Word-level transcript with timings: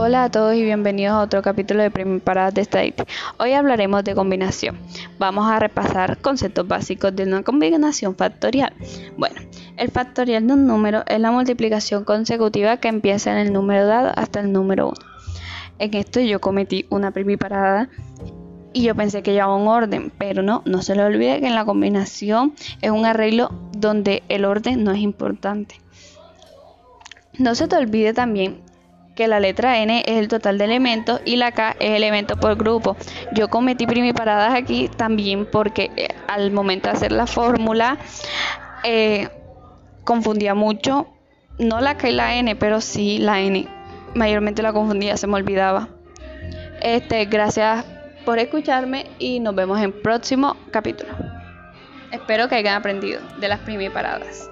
Hola 0.00 0.22
a 0.22 0.30
todos 0.30 0.54
y 0.54 0.62
bienvenidos 0.62 1.12
a 1.12 1.22
otro 1.22 1.42
capítulo 1.42 1.82
de 1.82 1.90
Paradas 2.20 2.54
de 2.54 2.60
Estadística. 2.60 3.04
Hoy 3.36 3.54
hablaremos 3.54 4.04
de 4.04 4.14
combinación. 4.14 4.78
Vamos 5.18 5.50
a 5.50 5.58
repasar 5.58 6.18
conceptos 6.18 6.68
básicos 6.68 7.16
de 7.16 7.24
una 7.24 7.42
combinación 7.42 8.14
factorial. 8.14 8.72
Bueno, 9.16 9.40
el 9.76 9.90
factorial 9.90 10.46
de 10.46 10.52
un 10.52 10.68
número 10.68 11.02
es 11.08 11.18
la 11.18 11.32
multiplicación 11.32 12.04
consecutiva 12.04 12.76
que 12.76 12.86
empieza 12.86 13.32
en 13.32 13.38
el 13.38 13.52
número 13.52 13.86
dado 13.88 14.12
hasta 14.14 14.38
el 14.38 14.52
número 14.52 14.90
1. 14.90 14.96
En 15.80 15.94
esto 15.94 16.20
yo 16.20 16.40
cometí 16.40 16.86
una 16.90 17.10
primiparada 17.10 17.88
y 18.72 18.84
yo 18.84 18.94
pensé 18.94 19.24
que 19.24 19.32
llevaba 19.32 19.56
un 19.56 19.66
orden, 19.66 20.12
pero 20.16 20.44
no, 20.44 20.62
no 20.64 20.80
se 20.80 20.94
le 20.94 21.02
olvide 21.02 21.40
que 21.40 21.48
en 21.48 21.56
la 21.56 21.64
combinación 21.64 22.54
es 22.82 22.92
un 22.92 23.04
arreglo 23.04 23.50
donde 23.76 24.22
el 24.28 24.44
orden 24.44 24.84
no 24.84 24.92
es 24.92 25.00
importante. 25.00 25.74
No 27.36 27.56
se 27.56 27.66
te 27.66 27.74
olvide 27.74 28.14
también 28.14 28.67
que 29.18 29.26
la 29.26 29.40
letra 29.40 29.80
N 29.80 30.04
es 30.06 30.16
el 30.16 30.28
total 30.28 30.58
de 30.58 30.64
elementos 30.64 31.20
y 31.24 31.34
la 31.34 31.50
K 31.50 31.74
es 31.80 31.90
elemento 31.90 32.36
por 32.36 32.54
grupo. 32.54 32.96
Yo 33.32 33.48
cometí 33.48 33.84
primiparadas 33.84 34.54
aquí 34.54 34.88
también 34.96 35.44
porque 35.44 35.90
eh, 35.96 36.10
al 36.28 36.52
momento 36.52 36.88
de 36.88 36.94
hacer 36.94 37.10
la 37.10 37.26
fórmula 37.26 37.98
eh, 38.84 39.28
confundía 40.04 40.54
mucho, 40.54 41.08
no 41.58 41.80
la 41.80 41.96
K 41.96 42.10
y 42.10 42.12
la 42.12 42.36
N, 42.36 42.54
pero 42.54 42.80
sí 42.80 43.18
la 43.18 43.40
N. 43.40 43.66
Mayormente 44.14 44.62
la 44.62 44.72
confundía, 44.72 45.16
se 45.16 45.26
me 45.26 45.34
olvidaba. 45.34 45.88
Este, 46.80 47.24
gracias 47.24 47.84
por 48.24 48.38
escucharme 48.38 49.06
y 49.18 49.40
nos 49.40 49.56
vemos 49.56 49.80
en 49.80 49.90
próximo 49.90 50.56
capítulo. 50.70 51.10
Espero 52.12 52.48
que 52.48 52.54
hayan 52.54 52.76
aprendido 52.76 53.20
de 53.40 53.48
las 53.48 53.58
primiparadas. 53.58 54.48